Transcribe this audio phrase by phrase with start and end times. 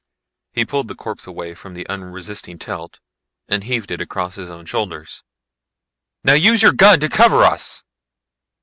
[0.53, 2.99] He pulled the corpse away from the unresisting Telt
[3.47, 5.21] and heaved it across his own shoulders.
[6.23, 7.83] "Now use your gun to cover us!"